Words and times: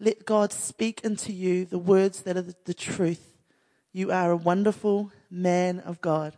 Let 0.00 0.24
God 0.24 0.52
speak 0.52 1.00
into 1.02 1.32
you 1.32 1.64
the 1.64 1.78
words 1.78 2.22
that 2.22 2.36
are 2.36 2.42
the, 2.42 2.54
the 2.64 2.74
truth. 2.74 3.34
You 3.92 4.12
are 4.12 4.30
a 4.30 4.36
wonderful 4.36 5.10
man 5.28 5.80
of 5.80 6.00
God. 6.00 6.36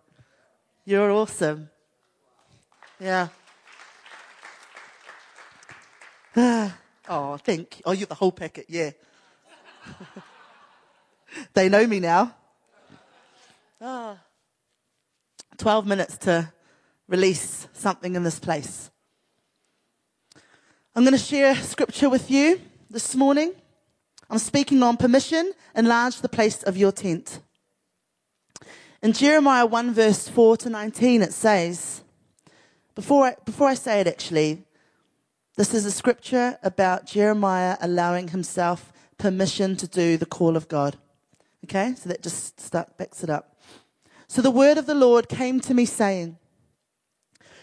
You're 0.86 1.10
awesome. 1.10 1.68
Yeah. 2.98 3.28
oh, 6.36 7.36
thank 7.36 7.78
you. 7.78 7.82
Oh, 7.84 7.92
you're 7.92 8.06
the 8.06 8.14
whole 8.14 8.32
packet, 8.32 8.64
yeah. 8.68 8.92
they 11.54 11.68
know 11.68 11.86
me 11.86 12.00
now. 12.00 12.34
Ah. 13.80 14.18
12 15.58 15.86
minutes 15.86 16.16
to 16.18 16.50
release 17.08 17.68
something 17.74 18.14
in 18.14 18.22
this 18.22 18.38
place. 18.38 18.90
I'm 20.94 21.02
going 21.02 21.12
to 21.12 21.18
share 21.18 21.54
scripture 21.56 22.08
with 22.08 22.30
you 22.30 22.58
this 22.90 23.14
morning. 23.14 23.52
I'm 24.28 24.38
speaking 24.38 24.82
on 24.82 24.96
permission, 24.96 25.52
enlarge 25.76 26.20
the 26.20 26.28
place 26.28 26.64
of 26.64 26.76
your 26.76 26.90
tent. 26.90 27.38
In 29.00 29.12
Jeremiah 29.12 29.64
1 29.64 29.94
verse 29.94 30.26
4 30.26 30.56
to 30.58 30.70
19, 30.70 31.22
it 31.22 31.32
says, 31.32 32.02
before 32.96 33.26
I, 33.26 33.36
before 33.44 33.68
I 33.68 33.74
say 33.74 34.00
it 34.00 34.08
actually, 34.08 34.64
this 35.56 35.72
is 35.72 35.86
a 35.86 35.92
scripture 35.92 36.58
about 36.64 37.06
Jeremiah 37.06 37.76
allowing 37.80 38.28
himself 38.28 38.92
permission 39.18 39.76
to 39.76 39.86
do 39.86 40.16
the 40.16 40.26
call 40.26 40.56
of 40.56 40.66
God. 40.66 40.96
Okay, 41.64 41.94
so 41.94 42.08
that 42.08 42.22
just 42.22 42.60
start, 42.60 42.96
backs 42.98 43.22
it 43.22 43.30
up. 43.30 43.56
So 44.26 44.42
the 44.42 44.50
word 44.50 44.78
of 44.78 44.86
the 44.86 44.94
Lord 44.94 45.28
came 45.28 45.60
to 45.60 45.74
me 45.74 45.84
saying, 45.84 46.38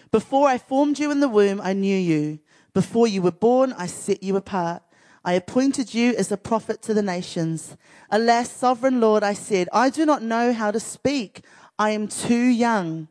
Before 0.09 0.47
I 0.47 0.57
formed 0.57 0.99
you 0.99 1.11
in 1.11 1.19
the 1.19 1.27
womb, 1.27 1.59
I 1.61 1.73
knew 1.73 1.97
you. 1.97 2.39
Before 2.73 3.07
you 3.07 3.21
were 3.21 3.31
born, 3.31 3.73
I 3.73 3.87
set 3.87 4.23
you 4.23 4.37
apart. 4.37 4.83
I 5.27 5.33
appointed 5.33 5.93
you 5.93 6.15
as 6.15 6.31
a 6.31 6.37
prophet 6.37 6.81
to 6.83 6.93
the 6.93 7.01
nations. 7.01 7.75
Alas, 8.09 8.49
sovereign 8.49 9.01
Lord, 9.01 9.23
I 9.23 9.33
said, 9.33 9.67
I 9.73 9.89
do 9.89 10.05
not 10.05 10.23
know 10.23 10.53
how 10.53 10.71
to 10.71 10.79
speak. 10.79 11.41
I 11.77 11.89
am 11.89 12.07
too 12.07 12.45
young. 12.45 13.09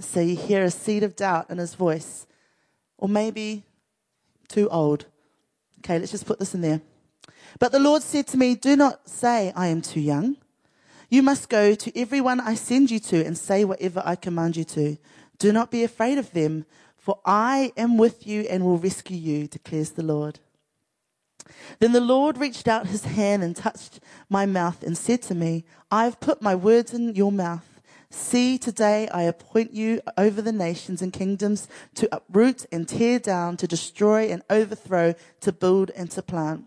So 0.00 0.18
you 0.18 0.34
hear 0.34 0.64
a 0.64 0.70
seed 0.72 1.04
of 1.04 1.14
doubt 1.14 1.50
in 1.50 1.58
his 1.58 1.76
voice. 1.76 2.26
Or 2.98 3.08
maybe 3.08 3.62
too 4.48 4.68
old. 4.68 5.06
Okay, 5.78 5.96
let's 5.96 6.10
just 6.10 6.26
put 6.26 6.40
this 6.40 6.56
in 6.56 6.60
there. 6.60 6.80
But 7.60 7.70
the 7.70 7.78
Lord 7.78 8.02
said 8.02 8.26
to 8.28 8.36
me, 8.36 8.56
Do 8.56 8.74
not 8.74 9.08
say, 9.08 9.52
I 9.54 9.68
am 9.68 9.80
too 9.80 10.00
young. 10.00 10.38
You 11.08 11.22
must 11.22 11.48
go 11.48 11.76
to 11.76 11.96
everyone 11.96 12.40
I 12.40 12.56
send 12.56 12.90
you 12.90 12.98
to 12.98 13.24
and 13.24 13.38
say 13.38 13.64
whatever 13.64 14.02
I 14.04 14.16
command 14.16 14.56
you 14.56 14.64
to. 14.64 14.96
Do 15.38 15.52
not 15.52 15.70
be 15.70 15.84
afraid 15.84 16.18
of 16.18 16.32
them, 16.32 16.66
for 16.96 17.20
I 17.24 17.72
am 17.76 17.96
with 17.96 18.26
you 18.26 18.40
and 18.50 18.64
will 18.64 18.78
rescue 18.78 19.16
you, 19.16 19.46
declares 19.46 19.90
the 19.90 20.02
Lord. 20.02 20.40
Then 21.78 21.92
the 21.92 22.00
Lord 22.00 22.38
reached 22.38 22.68
out 22.68 22.86
his 22.86 23.04
hand 23.04 23.42
and 23.42 23.54
touched 23.54 24.00
my 24.28 24.46
mouth 24.46 24.82
and 24.82 24.96
said 24.96 25.22
to 25.22 25.34
me, 25.34 25.64
I 25.90 26.04
have 26.04 26.20
put 26.20 26.42
my 26.42 26.54
words 26.54 26.94
in 26.94 27.14
your 27.14 27.32
mouth. 27.32 27.80
See, 28.10 28.58
today 28.58 29.08
I 29.08 29.22
appoint 29.22 29.72
you 29.72 30.00
over 30.16 30.40
the 30.40 30.52
nations 30.52 31.02
and 31.02 31.12
kingdoms 31.12 31.66
to 31.96 32.08
uproot 32.14 32.64
and 32.70 32.88
tear 32.88 33.18
down, 33.18 33.56
to 33.56 33.66
destroy 33.66 34.30
and 34.30 34.42
overthrow, 34.48 35.14
to 35.40 35.52
build 35.52 35.90
and 35.96 36.10
to 36.12 36.22
plant. 36.22 36.66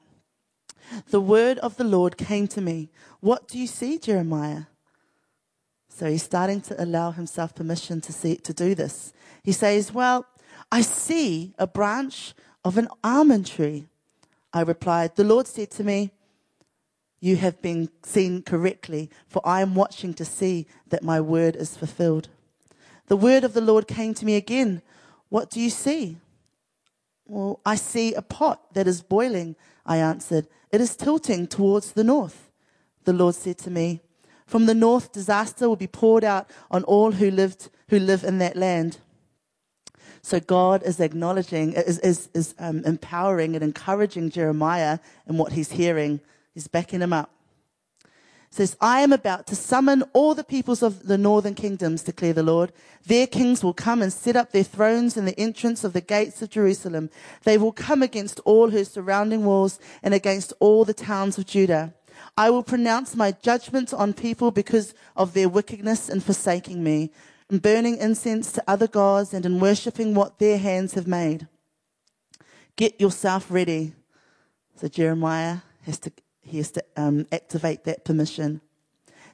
The 1.10 1.22
word 1.22 1.58
of 1.60 1.78
the 1.78 1.84
Lord 1.84 2.18
came 2.18 2.48
to 2.50 2.62
me. 2.62 2.90
What 3.22 3.48
do 3.48 3.58
you 3.58 3.68
see, 3.68 3.98
Jeremiah? 3.98 4.64
So 5.90 6.10
he's 6.10 6.24
starting 6.24 6.62
to 6.62 6.82
allow 6.82 7.12
himself 7.12 7.56
permission 7.56 8.02
to 8.02 8.14
see, 8.14 8.36
to 8.36 8.54
do 8.54 8.76
this. 8.76 9.14
He 9.42 9.52
says, 9.52 9.94
well, 9.94 10.26
I 10.72 10.82
see 10.82 11.54
a 11.58 11.66
branch 11.66 12.34
of 12.64 12.78
an 12.78 12.90
almond 13.04 13.48
tree. 13.48 13.88
I 14.54 14.62
replied, 14.62 15.16
the 15.16 15.24
Lord 15.24 15.48
said 15.48 15.72
to 15.72 15.84
me, 15.84 16.12
you 17.20 17.36
have 17.38 17.62
been 17.62 17.90
seen 18.04 18.44
correctly, 18.44 19.10
for 19.28 19.42
I 19.46 19.62
am 19.62 19.76
watching 19.76 20.14
to 20.16 20.26
see 20.26 20.68
that 20.90 21.04
my 21.04 21.20
word 21.20 21.56
is 21.56 21.76
fulfilled. 21.76 22.30
The 23.08 23.18
word 23.18 23.44
of 23.44 23.54
the 23.54 23.62
Lord 23.62 23.88
came 23.88 24.14
to 24.16 24.26
me 24.26 24.36
again. 24.36 24.82
What 25.30 25.50
do 25.50 25.60
you 25.60 25.70
see? 25.70 26.18
Well, 27.26 27.60
I 27.66 27.76
see 27.76 28.14
a 28.14 28.22
pot 28.22 28.74
that 28.74 28.88
is 28.88 29.02
boiling, 29.02 29.56
I 29.86 29.98
answered. 29.98 30.48
It 30.72 30.80
is 30.80 30.96
tilting 30.96 31.48
towards 31.48 31.94
the 31.94 32.04
north. 32.04 32.52
The 33.06 33.14
Lord 33.14 33.36
said 33.36 33.58
to 33.60 33.72
me, 33.72 34.02
From 34.46 34.66
the 34.66 34.76
north, 34.76 35.12
disaster 35.12 35.68
will 35.68 35.76
be 35.76 35.88
poured 35.88 36.24
out 36.24 36.50
on 36.70 36.84
all 36.84 37.14
who 37.14 37.32
lived, 37.32 37.70
who 37.90 38.00
live 38.00 38.24
in 38.24 38.38
that 38.38 38.56
land. 38.56 39.00
So 40.28 40.42
God 40.42 40.84
is 40.84 41.00
acknowledging, 41.00 41.72
is, 41.72 42.00
is, 42.00 42.28
is 42.34 42.54
um, 42.60 42.84
empowering 42.84 43.56
and 43.56 43.64
encouraging 43.64 44.30
Jeremiah 44.30 45.00
in 45.26 45.38
what 45.38 45.54
he's 45.54 45.72
hearing. 45.72 46.20
He's 46.54 46.68
backing 46.68 47.00
him 47.00 47.14
up. 47.14 47.32
says, 48.50 48.76
I 48.82 49.00
am 49.00 49.14
about 49.14 49.48
to 49.48 49.56
summon 49.56 50.04
all 50.12 50.36
the 50.36 50.44
peoples 50.44 50.84
of 50.84 51.08
the 51.08 51.18
northern 51.18 51.56
kingdoms, 51.56 52.04
declare 52.04 52.34
the 52.34 52.44
Lord. 52.44 52.74
Their 53.06 53.26
kings 53.26 53.64
will 53.64 53.74
come 53.74 54.02
and 54.02 54.12
set 54.12 54.36
up 54.36 54.52
their 54.52 54.66
thrones 54.66 55.16
in 55.16 55.24
the 55.24 55.40
entrance 55.40 55.86
of 55.86 55.94
the 55.94 56.02
gates 56.02 56.42
of 56.42 56.50
Jerusalem. 56.50 57.10
They 57.46 57.58
will 57.58 57.72
come 57.72 58.04
against 58.04 58.42
all 58.42 58.72
her 58.72 58.84
surrounding 58.84 59.46
walls 59.46 59.80
and 60.04 60.14
against 60.14 60.52
all 60.60 60.84
the 60.84 60.94
towns 60.94 61.38
of 61.38 61.46
Judah. 61.46 61.94
I 62.36 62.50
will 62.50 62.64
pronounce 62.64 63.16
my 63.16 63.32
judgment 63.32 63.94
on 63.94 64.12
people 64.12 64.52
because 64.52 64.94
of 65.16 65.34
their 65.34 65.48
wickedness 65.48 66.10
in 66.10 66.20
forsaking 66.20 66.84
me 66.84 67.12
in 67.50 67.60
burning 67.60 67.98
incense 67.98 68.52
to 68.52 68.64
other 68.68 68.88
gods 68.88 69.34
and 69.34 69.46
in 69.46 69.60
worshipping 69.60 70.14
what 70.14 70.40
their 70.40 70.58
hands 70.58 70.94
have 70.94 71.08
made. 71.08 71.48
Get 72.76 73.00
yourself 73.00 73.48
ready. 73.50 73.94
So 74.76 74.88
Jeremiah 74.88 75.60
has 75.84 76.00
to, 76.00 76.12
he 76.42 76.58
has 76.58 76.72
to 76.72 76.84
um, 76.96 77.26
activate 77.32 77.84
that 77.86 78.06
permission. 78.06 78.62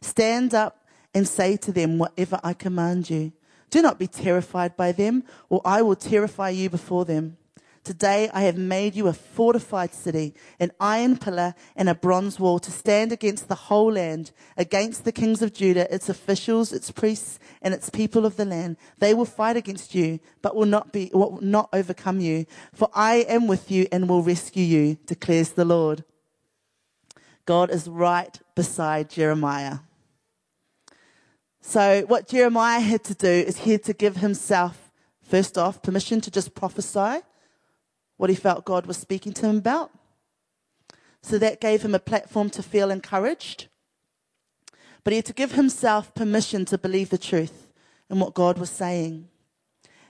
Stand 0.01 0.53
up 0.53 0.85
and 1.13 1.28
say 1.28 1.57
to 1.57 1.72
them 1.72 1.97
whatever 1.97 2.40
I 2.44 2.53
command 2.53 3.09
you. 3.09 3.34
Do 3.69 3.81
not 3.81 4.00
be 4.00 4.07
terrified 4.07 4.78
by 4.78 4.91
them, 4.91 5.24
or 5.50 5.62
I 5.66 5.81
will 5.81 5.95
terrify 5.95 6.50
you 6.50 6.69
before 6.69 7.06
them. 7.06 7.38
Today 7.83 8.29
I 8.33 8.44
have 8.44 8.57
made 8.57 8.95
you 8.95 9.07
a 9.07 9.13
fortified 9.13 9.94
city, 9.94 10.33
an 10.57 10.71
iron 10.79 11.17
pillar 11.17 11.53
and 11.75 11.89
a 11.89 11.95
bronze 11.95 12.39
wall 12.39 12.57
to 12.59 12.71
stand 12.71 13.11
against 13.11 13.49
the 13.49 13.55
whole 13.55 13.91
land, 13.91 14.31
against 14.55 15.03
the 15.03 15.11
kings 15.11 15.41
of 15.41 15.53
Judah, 15.53 15.94
its 15.94 16.07
officials, 16.07 16.71
its 16.71 16.91
priests, 16.91 17.39
and 17.61 17.73
its 17.73 17.89
people 17.89 18.25
of 18.25 18.38
the 18.38 18.45
land. 18.45 18.77
They 18.99 19.13
will 19.13 19.25
fight 19.25 19.57
against 19.57 19.94
you, 19.94 20.21
but 20.41 20.55
will 20.55 20.66
not 20.66 20.94
be, 20.94 21.11
will 21.13 21.39
not 21.41 21.67
overcome 21.73 22.21
you. 22.21 22.45
For 22.73 22.89
I 22.94 23.25
am 23.27 23.47
with 23.47 23.69
you 23.69 23.85
and 23.91 24.07
will 24.07 24.23
rescue 24.23 24.63
you, 24.63 24.97
declares 25.05 25.51
the 25.51 25.65
Lord. 25.65 26.05
God 27.45 27.69
is 27.69 27.89
right 27.89 28.39
beside 28.55 29.09
Jeremiah. 29.09 29.79
So 31.59 32.03
what 32.07 32.29
Jeremiah 32.29 32.79
had 32.79 33.03
to 33.05 33.13
do 33.13 33.27
is 33.27 33.59
he 33.59 33.71
had 33.71 33.83
to 33.83 33.94
give 33.94 34.17
himself, 34.17 34.89
first 35.21 35.57
off, 35.57 35.81
permission 35.81 36.21
to 36.21 36.31
just 36.31 36.55
prophesy 36.55 37.23
what 38.23 38.29
he 38.29 38.35
felt 38.38 38.63
God 38.63 38.86
was 38.86 38.95
speaking 38.95 39.33
to 39.33 39.48
him 39.48 39.57
about. 39.57 39.92
So 41.21 41.38
that 41.39 41.59
gave 41.59 41.81
him 41.81 41.94
a 41.94 42.00
platform 42.00 42.50
to 42.51 42.63
feel 42.63 42.89
encouraged. 42.89 43.68
But 45.03 45.12
he 45.12 45.18
had 45.18 45.25
to 45.25 45.33
give 45.33 45.51
himself 45.51 46.15
permission 46.15 46.63
to 46.68 46.77
believe 46.77 47.09
the 47.09 47.18
truth 47.18 47.68
and 48.09 48.21
what 48.21 48.33
God 48.33 48.57
was 48.57 48.69
saying. 48.69 49.27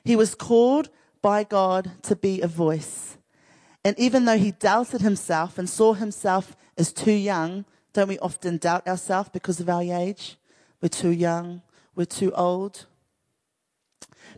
He 0.06 0.16
was 0.16 0.36
called 0.36 0.90
by 1.24 1.44
God 1.44 1.94
to 2.04 2.16
be 2.16 2.40
a 2.40 2.48
voice. 2.48 3.18
And 3.84 3.98
even 3.98 4.26
though 4.26 4.38
he 4.38 4.52
doubted 4.52 5.02
himself 5.02 5.58
and 5.58 5.68
saw 5.68 5.94
himself 5.94 6.56
as 6.78 6.94
too 6.94 7.14
young, 7.14 7.66
don't 7.94 8.10
we 8.10 8.20
often 8.20 8.58
doubt 8.58 8.88
ourselves 8.88 9.30
because 9.34 9.60
of 9.60 9.70
our 9.70 9.82
age? 9.82 10.38
We're 10.84 10.90
too 10.90 11.10
young, 11.10 11.64
we're 11.96 12.06
too 12.06 12.32
old. 12.34 12.86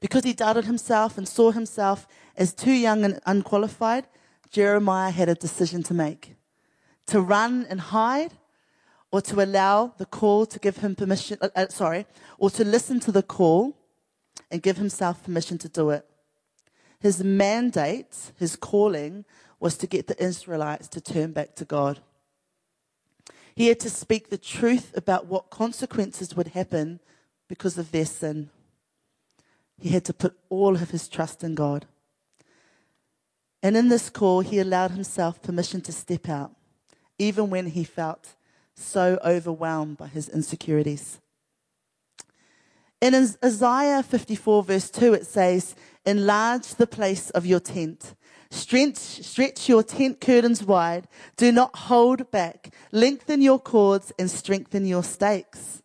Because 0.02 0.24
he 0.24 0.34
doubted 0.34 0.66
himself 0.66 1.18
and 1.18 1.28
saw 1.28 1.52
himself 1.52 2.08
as 2.36 2.54
too 2.54 2.74
young 2.74 3.04
and 3.04 3.20
unqualified, 3.26 4.08
Jeremiah 4.52 5.12
had 5.12 5.30
a 5.30 5.36
decision 5.36 5.84
to 5.84 5.94
make 5.94 6.36
to 7.08 7.22
run 7.22 7.66
and 7.70 7.80
hide 7.80 8.34
or 9.12 9.22
to 9.22 9.42
allow 9.42 9.94
the 9.98 10.06
call 10.06 10.46
to 10.46 10.60
give 10.60 10.78
him 10.78 10.96
permission, 10.96 11.38
uh, 11.42 11.50
uh, 11.56 11.68
sorry, 11.70 12.06
or 12.38 12.50
to 12.50 12.66
listen 12.66 13.00
to 13.00 13.12
the 13.12 13.24
call 13.24 13.78
and 14.52 14.62
give 14.62 14.78
himself 14.78 15.24
permission 15.24 15.58
to 15.60 15.70
do 15.70 15.90
it. 15.90 16.06
His 17.00 17.24
mandate, 17.24 18.32
his 18.38 18.56
calling, 18.56 19.26
was 19.60 19.78
to 19.78 19.88
get 19.88 20.08
the 20.08 20.22
Israelites 20.22 20.88
to 20.90 21.02
turn 21.02 21.32
back 21.32 21.56
to 21.56 21.66
God. 21.66 22.00
He 23.56 23.68
had 23.68 23.80
to 23.82 23.90
speak 23.90 24.30
the 24.30 24.38
truth 24.38 24.92
about 24.98 25.28
what 25.28 25.50
consequences 25.50 26.36
would 26.36 26.50
happen 26.50 27.00
because 27.48 27.78
of 27.78 27.92
their 27.92 28.06
sin. 28.06 28.50
He 29.80 29.90
had 29.90 30.06
to 30.06 30.14
put 30.14 30.38
all 30.50 30.76
of 30.76 30.92
his 30.92 31.08
trust 31.08 31.44
in 31.44 31.56
God. 31.56 31.86
And 33.62 33.76
in 33.76 33.90
this 33.90 34.10
call, 34.10 34.42
he 34.42 34.60
allowed 34.60 34.92
himself 34.92 35.42
permission 35.42 35.82
to 35.82 35.92
step 35.92 36.30
out, 36.30 36.52
even 37.18 37.50
when 37.50 37.68
he 37.68 37.84
felt 37.84 38.36
so 38.76 39.18
overwhelmed 39.24 39.98
by 39.98 40.08
his 40.08 40.30
insecurities. 40.30 41.20
In 43.02 43.14
Isaiah 43.14 44.04
54, 44.04 44.64
verse 44.64 44.90
2, 44.90 45.14
it 45.14 45.26
says, 45.26 45.76
Enlarge 46.06 46.76
the 46.76 46.88
place 46.88 47.30
of 47.32 47.46
your 47.46 47.60
tent. 47.60 48.16
Stretch, 48.50 48.98
stretch 48.98 49.68
your 49.68 49.84
tent 49.84 50.22
curtains 50.22 50.64
wide. 50.64 51.08
Do 51.36 51.52
not 51.52 51.76
hold 51.76 52.32
back. 52.32 52.74
Lengthen 52.92 53.42
your 53.42 53.60
cords 53.60 54.14
and 54.18 54.30
strengthen 54.32 54.86
your 54.86 55.04
stakes. 55.04 55.82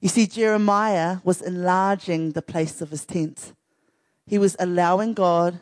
You 0.00 0.08
see, 0.08 0.26
Jeremiah 0.26 1.18
was 1.24 1.40
enlarging 1.40 2.32
the 2.32 2.42
place 2.42 2.80
of 2.80 2.90
his 2.90 3.04
tent. 3.04 3.54
He 4.26 4.38
was 4.38 4.56
allowing 4.58 5.14
God 5.14 5.58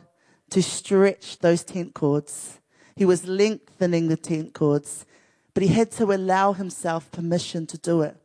to 0.49 0.61
stretch 0.61 1.39
those 1.39 1.63
tent 1.63 1.93
cords. 1.93 2.59
He 2.95 3.05
was 3.05 3.27
lengthening 3.27 4.07
the 4.07 4.17
tent 4.17 4.53
cords, 4.53 5.05
but 5.53 5.63
he 5.63 5.69
had 5.69 5.91
to 5.93 6.11
allow 6.11 6.53
himself 6.53 7.11
permission 7.11 7.65
to 7.67 7.77
do 7.77 8.01
it. 8.01 8.17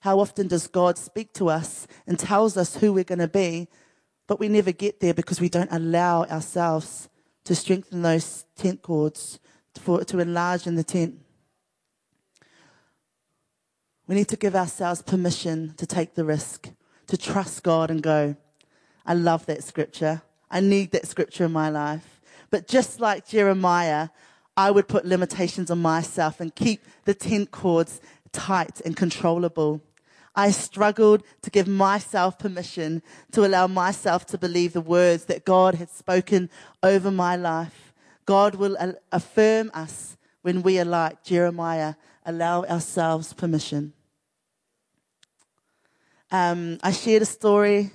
How 0.00 0.18
often 0.18 0.48
does 0.48 0.66
God 0.66 0.96
speak 0.96 1.32
to 1.34 1.48
us 1.48 1.86
and 2.06 2.18
tells 2.18 2.56
us 2.56 2.76
who 2.76 2.92
we're 2.92 3.04
going 3.04 3.18
to 3.18 3.28
be, 3.28 3.68
but 4.26 4.40
we 4.40 4.48
never 4.48 4.72
get 4.72 5.00
there 5.00 5.14
because 5.14 5.40
we 5.40 5.48
don't 5.48 5.72
allow 5.72 6.24
ourselves 6.24 7.08
to 7.44 7.54
strengthen 7.54 8.02
those 8.02 8.44
tent 8.56 8.82
cords, 8.82 9.38
for, 9.76 10.04
to 10.04 10.18
enlarge 10.18 10.66
in 10.66 10.74
the 10.74 10.84
tent? 10.84 11.18
We 14.10 14.16
need 14.16 14.26
to 14.30 14.36
give 14.36 14.56
ourselves 14.56 15.02
permission 15.02 15.74
to 15.76 15.86
take 15.86 16.14
the 16.14 16.24
risk, 16.24 16.68
to 17.06 17.16
trust 17.16 17.62
God 17.62 17.92
and 17.92 18.02
go. 18.02 18.34
I 19.06 19.14
love 19.14 19.46
that 19.46 19.62
scripture. 19.62 20.22
I 20.50 20.58
need 20.58 20.90
that 20.90 21.06
scripture 21.06 21.44
in 21.44 21.52
my 21.52 21.70
life. 21.70 22.20
But 22.50 22.66
just 22.66 22.98
like 22.98 23.28
Jeremiah, 23.28 24.08
I 24.56 24.72
would 24.72 24.88
put 24.88 25.04
limitations 25.04 25.70
on 25.70 25.80
myself 25.80 26.40
and 26.40 26.52
keep 26.52 26.84
the 27.04 27.14
tent 27.14 27.52
cords 27.52 28.00
tight 28.32 28.80
and 28.84 28.96
controllable. 28.96 29.80
I 30.34 30.50
struggled 30.50 31.22
to 31.42 31.50
give 31.50 31.68
myself 31.68 32.36
permission 32.36 33.04
to 33.30 33.46
allow 33.46 33.68
myself 33.68 34.26
to 34.26 34.38
believe 34.38 34.72
the 34.72 34.80
words 34.80 35.26
that 35.26 35.44
God 35.44 35.76
had 35.76 35.88
spoken 35.88 36.50
over 36.82 37.12
my 37.12 37.36
life. 37.36 37.92
God 38.26 38.56
will 38.56 38.76
affirm 39.12 39.70
us 39.72 40.16
when 40.42 40.62
we 40.62 40.80
are 40.80 40.84
like 40.84 41.22
Jeremiah, 41.22 41.94
allow 42.26 42.64
ourselves 42.64 43.32
permission. 43.32 43.92
Um, 46.32 46.78
I 46.84 46.92
shared 46.92 47.22
a 47.22 47.26
story 47.26 47.90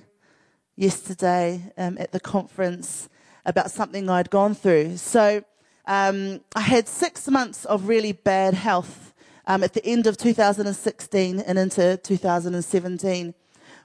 yesterday 0.76 1.72
um, 1.78 1.96
at 1.98 2.12
the 2.12 2.20
conference 2.20 3.08
about 3.46 3.70
something 3.70 4.10
I'd 4.10 4.28
gone 4.28 4.54
through. 4.54 4.98
So 4.98 5.42
um, 5.86 6.40
I 6.54 6.60
had 6.60 6.86
six 6.86 7.28
months 7.28 7.64
of 7.64 7.88
really 7.88 8.12
bad 8.12 8.52
health 8.52 9.14
um, 9.46 9.62
at 9.64 9.72
the 9.72 9.84
end 9.86 10.06
of 10.06 10.18
2016 10.18 11.40
and 11.40 11.58
into 11.58 11.96
2017, 11.96 13.34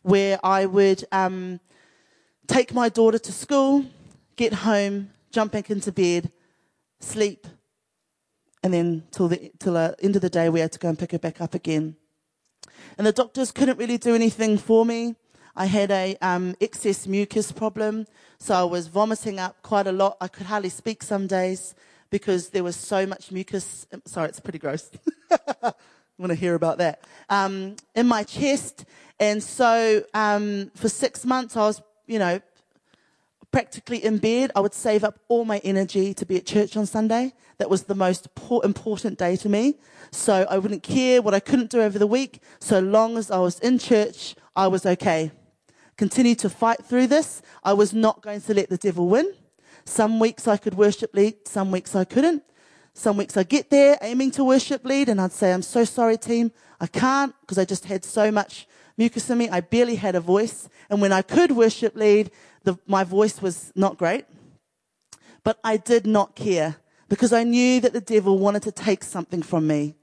where 0.02 0.38
I 0.44 0.66
would 0.66 1.06
um, 1.14 1.62
take 2.48 2.74
my 2.74 2.90
daughter 2.90 3.20
to 3.20 3.32
school, 3.32 3.86
get 4.36 4.54
home, 4.54 5.12
jump 5.32 5.54
back 5.54 5.72
into 5.72 5.94
bed, 5.94 6.30
sleep, 7.00 7.48
and 8.64 8.74
then 8.74 9.04
till 9.12 9.30
the 9.30 9.52
till 9.60 9.74
the 9.74 9.96
end 10.02 10.18
of 10.18 10.22
the 10.22 10.30
day 10.30 10.50
we 10.50 10.60
had 10.60 10.72
to 10.74 10.80
go 10.80 10.90
and 10.90 11.00
pick 11.00 11.14
her 11.14 11.20
back 11.20 11.40
up 11.40 11.54
again. 11.54 11.96
And 12.98 13.08
the 13.08 13.12
doctors 13.12 13.52
couldn't 13.52 13.78
really 13.78 13.98
do 13.98 14.16
anything 14.16 14.58
for 14.58 14.86
me. 14.86 15.16
I 15.56 15.66
had 15.66 15.92
a 15.92 16.16
um, 16.22 16.56
excess 16.62 17.08
mucus 17.08 17.52
problem, 17.52 18.08
so 18.40 18.56
I 18.56 18.64
was 18.64 18.88
vomiting 18.88 19.40
up 19.40 19.62
quite 19.64 19.88
a 19.88 19.92
lot. 19.92 20.18
I 20.22 20.28
could 20.28 20.46
hardly 20.46 20.70
speak 20.70 21.04
some 21.04 21.28
days 21.28 21.76
because 22.10 22.50
there 22.50 22.64
was 22.64 22.76
so 22.76 23.06
much 23.06 23.32
mucus. 23.32 23.88
Sorry, 24.06 24.30
it's 24.30 24.40
pretty 24.40 24.60
gross. 24.60 24.90
I 25.32 25.74
want 26.18 26.30
to 26.30 26.36
hear 26.36 26.56
about 26.56 26.78
that. 26.78 27.04
Um, 27.30 27.76
in 27.96 28.08
my 28.08 28.24
chest. 28.24 28.86
And 29.20 29.42
so 29.42 30.04
um, 30.14 30.72
for 30.76 30.90
six 30.90 31.26
months, 31.26 31.58
I 31.58 31.62
was, 31.62 31.82
you 32.08 32.20
know, 32.20 32.42
practically 33.52 34.04
in 34.04 34.18
bed. 34.18 34.52
I 34.56 34.60
would 34.60 34.74
save 34.74 35.04
up 35.04 35.20
all 35.28 35.46
my 35.46 35.60
energy 35.60 36.14
to 36.14 36.26
be 36.26 36.38
at 36.38 36.46
church 36.46 36.78
on 36.78 36.86
Sunday. 36.86 37.34
That 37.58 37.70
was 37.70 37.84
the 37.84 37.96
most 37.96 38.28
important 38.64 39.18
day 39.18 39.36
to 39.38 39.50
me. 39.50 39.76
So 40.12 40.46
I 40.50 40.58
wouldn't 40.58 40.84
care 40.84 41.22
what 41.22 41.34
I 41.34 41.40
couldn't 41.40 41.70
do 41.70 41.82
over 41.82 41.98
the 41.98 42.08
week. 42.08 42.42
So 42.60 42.80
long 42.80 43.18
as 43.18 43.32
I 43.32 43.40
was 43.40 43.60
in 43.60 43.80
church, 43.80 44.36
I 44.56 44.68
was 44.68 44.86
okay. 44.86 45.32
Continue 45.98 46.36
to 46.36 46.50
fight 46.50 46.84
through 46.84 47.08
this. 47.08 47.42
I 47.64 47.74
was 47.74 47.94
not 47.94 48.22
going 48.22 48.42
to 48.42 48.54
let 48.54 48.70
the 48.70 48.78
devil 48.78 49.08
win. 49.08 49.34
Some 49.86 50.20
weeks 50.20 50.48
I 50.48 50.58
could 50.58 50.76
worship 50.76 51.14
lead, 51.14 51.48
some 51.48 51.72
weeks 51.72 51.96
I 51.96 52.04
couldn't. 52.04 52.44
Some 52.94 53.18
weeks 53.18 53.38
I 53.38 53.44
get 53.44 53.70
there 53.70 53.98
aiming 54.02 54.32
to 54.32 54.44
worship 54.44 54.84
lead 54.84 55.08
and 55.08 55.22
I'd 55.22 55.32
say, 55.32 55.54
I'm 55.54 55.62
so 55.62 55.86
sorry, 55.86 56.18
team. 56.18 56.52
I 56.80 56.88
can't 56.88 57.34
because 57.42 57.58
I 57.58 57.66
just 57.66 57.86
had 57.86 58.04
so 58.04 58.32
much 58.32 58.68
mucus 58.98 59.30
in 59.30 59.38
me. 59.38 59.50
I 59.50 59.62
barely 59.62 59.96
had 59.96 60.16
a 60.16 60.20
voice. 60.20 60.68
And 60.90 61.02
when 61.02 61.14
I 61.14 61.22
could 61.22 61.54
worship 61.54 61.96
lead, 61.96 62.32
the, 62.64 62.78
my 62.86 63.04
voice 63.06 63.42
was 63.42 63.72
not 63.76 63.98
great. 63.98 64.26
But 65.44 65.58
I 65.64 65.78
did 65.78 66.06
not 66.06 66.36
care 66.36 66.76
because 67.08 67.34
I 67.34 67.44
knew 67.44 67.80
that 67.80 67.94
the 67.94 68.02
devil 68.02 68.38
wanted 68.38 68.64
to 68.64 68.72
take 68.72 69.04
something 69.04 69.42
from 69.42 69.68
me. 69.68 69.96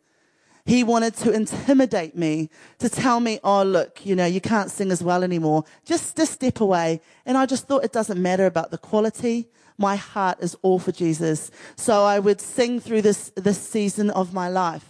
He 0.68 0.84
wanted 0.84 1.14
to 1.16 1.32
intimidate 1.32 2.14
me, 2.14 2.50
to 2.78 2.90
tell 2.90 3.20
me, 3.20 3.40
oh, 3.42 3.62
look, 3.62 4.04
you 4.04 4.14
know, 4.14 4.26
you 4.26 4.42
can't 4.42 4.70
sing 4.70 4.90
as 4.92 5.02
well 5.02 5.24
anymore. 5.24 5.64
Just, 5.86 6.14
just 6.14 6.34
step 6.34 6.60
away. 6.60 7.00
And 7.24 7.38
I 7.38 7.46
just 7.46 7.66
thought 7.66 7.84
it 7.84 7.92
doesn't 7.92 8.20
matter 8.20 8.44
about 8.44 8.70
the 8.70 8.76
quality. 8.76 9.48
My 9.78 9.96
heart 9.96 10.36
is 10.42 10.54
all 10.60 10.78
for 10.78 10.92
Jesus. 10.92 11.50
So 11.76 12.04
I 12.04 12.18
would 12.18 12.38
sing 12.42 12.80
through 12.80 13.00
this, 13.00 13.32
this 13.34 13.58
season 13.58 14.10
of 14.10 14.34
my 14.34 14.50
life. 14.50 14.84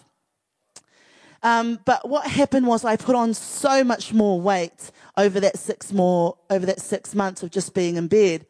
Um, 1.44 1.78
but 1.84 2.08
what 2.08 2.26
happened 2.26 2.66
was 2.66 2.84
I 2.84 2.96
put 2.96 3.14
on 3.14 3.32
so 3.32 3.84
much 3.84 4.12
more 4.12 4.40
weight 4.40 4.90
over 5.16 5.38
that 5.38 5.60
six 5.60 5.92
more, 5.92 6.36
over 6.50 6.66
that 6.66 6.80
six 6.80 7.14
months 7.14 7.44
of 7.44 7.52
just 7.52 7.72
being 7.72 7.94
in 7.94 8.08
bed. 8.08 8.46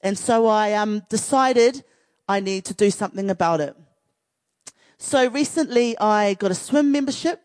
And 0.00 0.16
so 0.16 0.46
I, 0.46 0.74
um, 0.74 1.02
decided 1.08 1.82
I 2.28 2.38
need 2.38 2.64
to 2.66 2.74
do 2.74 2.92
something 2.92 3.30
about 3.30 3.60
it. 3.60 3.76
So 5.00 5.28
recently 5.28 5.96
I 5.98 6.34
got 6.34 6.50
a 6.50 6.56
swim 6.56 6.90
membership 6.90 7.40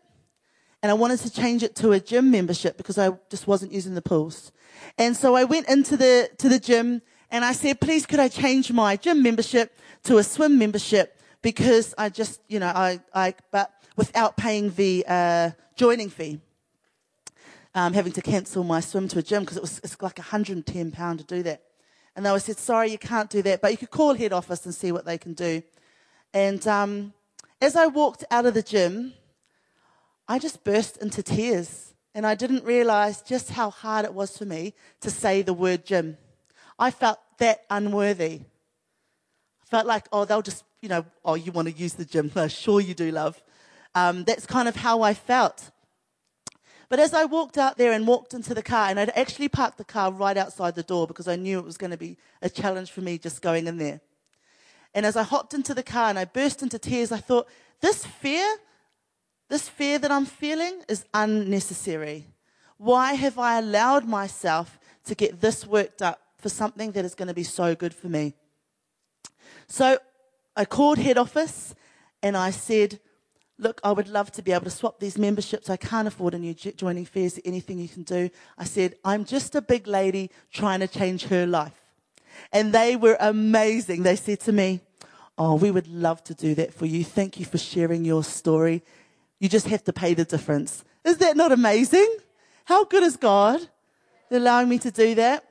and 0.82 0.90
I 0.90 0.94
wanted 0.94 1.20
to 1.20 1.30
change 1.30 1.62
it 1.62 1.76
to 1.76 1.92
a 1.92 2.00
gym 2.00 2.32
membership 2.32 2.76
because 2.76 2.98
I 2.98 3.10
just 3.30 3.46
wasn't 3.46 3.70
using 3.70 3.94
the 3.94 4.02
pools. 4.02 4.50
And 4.98 5.16
so 5.16 5.36
I 5.36 5.44
went 5.44 5.68
into 5.68 5.96
the, 5.96 6.30
to 6.38 6.48
the 6.48 6.58
gym 6.58 7.00
and 7.30 7.44
I 7.44 7.52
said, 7.52 7.80
please 7.80 8.06
could 8.06 8.18
I 8.18 8.26
change 8.26 8.72
my 8.72 8.96
gym 8.96 9.22
membership 9.22 9.78
to 10.02 10.18
a 10.18 10.24
swim 10.24 10.58
membership 10.58 11.16
because 11.42 11.94
I 11.96 12.08
just, 12.08 12.40
you 12.48 12.58
know, 12.58 12.72
I, 12.74 13.00
I, 13.14 13.34
but 13.52 13.72
without 13.94 14.36
paying 14.36 14.70
the, 14.70 15.04
uh, 15.06 15.50
joining 15.76 16.10
fee. 16.10 16.40
Um, 17.76 17.92
having 17.92 18.12
to 18.12 18.22
cancel 18.22 18.64
my 18.64 18.80
swim 18.80 19.06
to 19.08 19.20
a 19.20 19.22
gym 19.22 19.42
because 19.42 19.56
it 19.56 19.60
was 19.60 19.80
it's 19.82 20.00
like 20.00 20.18
110 20.18 20.90
pound 20.90 21.20
to 21.20 21.24
do 21.24 21.42
that. 21.44 21.62
And 22.16 22.26
they 22.26 22.38
said, 22.40 22.58
sorry, 22.58 22.90
you 22.90 22.98
can't 22.98 23.30
do 23.30 23.42
that, 23.42 23.60
but 23.60 23.70
you 23.70 23.76
could 23.76 23.90
call 23.90 24.14
head 24.14 24.32
office 24.32 24.64
and 24.64 24.74
see 24.74 24.90
what 24.90 25.04
they 25.04 25.18
can 25.18 25.34
do. 25.34 25.62
And, 26.32 26.64
um, 26.66 27.12
as 27.60 27.76
I 27.76 27.86
walked 27.86 28.24
out 28.30 28.46
of 28.46 28.54
the 28.54 28.62
gym, 28.62 29.14
I 30.28 30.38
just 30.38 30.64
burst 30.64 30.96
into 30.98 31.22
tears 31.22 31.94
and 32.14 32.26
I 32.26 32.34
didn't 32.34 32.64
realize 32.64 33.22
just 33.22 33.50
how 33.50 33.70
hard 33.70 34.04
it 34.04 34.14
was 34.14 34.36
for 34.38 34.44
me 34.44 34.74
to 35.00 35.10
say 35.10 35.42
the 35.42 35.52
word 35.52 35.84
gym. 35.84 36.16
I 36.78 36.90
felt 36.90 37.18
that 37.38 37.64
unworthy. 37.70 38.40
I 39.62 39.66
felt 39.66 39.86
like, 39.86 40.06
oh, 40.12 40.24
they'll 40.24 40.42
just, 40.42 40.64
you 40.80 40.88
know, 40.88 41.04
oh, 41.24 41.34
you 41.34 41.52
want 41.52 41.68
to 41.68 41.74
use 41.74 41.94
the 41.94 42.04
gym. 42.04 42.30
sure 42.48 42.80
you 42.80 42.94
do, 42.94 43.10
love. 43.10 43.42
Um, 43.94 44.24
that's 44.24 44.46
kind 44.46 44.68
of 44.68 44.76
how 44.76 45.02
I 45.02 45.14
felt. 45.14 45.70
But 46.88 47.00
as 47.00 47.14
I 47.14 47.24
walked 47.24 47.58
out 47.58 47.76
there 47.76 47.92
and 47.92 48.06
walked 48.06 48.34
into 48.34 48.54
the 48.54 48.62
car, 48.62 48.88
and 48.88 49.00
I'd 49.00 49.10
actually 49.10 49.48
parked 49.48 49.78
the 49.78 49.84
car 49.84 50.12
right 50.12 50.36
outside 50.36 50.74
the 50.74 50.82
door 50.82 51.06
because 51.06 51.26
I 51.26 51.36
knew 51.36 51.58
it 51.58 51.64
was 51.64 51.76
going 51.76 51.90
to 51.90 51.96
be 51.96 52.16
a 52.42 52.48
challenge 52.48 52.92
for 52.92 53.00
me 53.00 53.18
just 53.18 53.42
going 53.42 53.66
in 53.66 53.78
there. 53.78 54.00
And 54.94 55.04
as 55.04 55.16
I 55.16 55.24
hopped 55.24 55.54
into 55.54 55.74
the 55.74 55.82
car 55.82 56.08
and 56.08 56.18
I 56.18 56.24
burst 56.24 56.62
into 56.62 56.78
tears, 56.78 57.10
I 57.10 57.18
thought, 57.18 57.48
this 57.80 58.06
fear, 58.06 58.56
this 59.48 59.68
fear 59.68 59.98
that 59.98 60.10
I'm 60.10 60.24
feeling 60.24 60.82
is 60.88 61.04
unnecessary. 61.12 62.26
Why 62.76 63.14
have 63.14 63.38
I 63.38 63.58
allowed 63.58 64.06
myself 64.06 64.78
to 65.06 65.14
get 65.14 65.40
this 65.40 65.66
worked 65.66 66.00
up 66.00 66.20
for 66.38 66.48
something 66.48 66.92
that 66.92 67.04
is 67.04 67.14
going 67.14 67.28
to 67.28 67.34
be 67.34 67.42
so 67.42 67.74
good 67.74 67.92
for 67.92 68.08
me? 68.08 68.34
So 69.66 69.98
I 70.56 70.64
called 70.64 70.98
head 70.98 71.18
office 71.18 71.74
and 72.22 72.36
I 72.36 72.50
said, 72.50 73.00
Look, 73.56 73.80
I 73.84 73.92
would 73.92 74.08
love 74.08 74.32
to 74.32 74.42
be 74.42 74.50
able 74.50 74.64
to 74.64 74.70
swap 74.70 74.98
these 74.98 75.16
memberships. 75.16 75.70
I 75.70 75.76
can't 75.76 76.08
afford 76.08 76.34
a 76.34 76.38
new 76.40 76.54
joining 76.54 77.04
fee. 77.04 77.24
Is 77.24 77.40
anything 77.44 77.78
you 77.78 77.88
can 77.88 78.02
do? 78.02 78.28
I 78.58 78.64
said, 78.64 78.96
I'm 79.04 79.24
just 79.24 79.54
a 79.54 79.62
big 79.62 79.86
lady 79.86 80.32
trying 80.52 80.80
to 80.80 80.88
change 80.88 81.26
her 81.26 81.46
life. 81.46 81.83
And 82.52 82.72
they 82.72 82.96
were 82.96 83.16
amazing. 83.20 84.02
They 84.02 84.16
said 84.16 84.40
to 84.40 84.52
me, 84.52 84.80
Oh, 85.36 85.56
we 85.56 85.72
would 85.72 85.88
love 85.88 86.22
to 86.24 86.34
do 86.34 86.54
that 86.54 86.72
for 86.72 86.86
you. 86.86 87.02
Thank 87.02 87.40
you 87.40 87.44
for 87.44 87.58
sharing 87.58 88.04
your 88.04 88.22
story. 88.22 88.82
You 89.40 89.48
just 89.48 89.66
have 89.66 89.82
to 89.84 89.92
pay 89.92 90.14
the 90.14 90.24
difference. 90.24 90.84
Is 91.04 91.18
that 91.18 91.36
not 91.36 91.50
amazing? 91.50 92.08
How 92.64 92.84
good 92.84 93.02
is 93.02 93.16
God 93.16 93.60
allowing 94.30 94.68
me 94.68 94.78
to 94.78 94.90
do 94.92 95.16
that? 95.16 95.44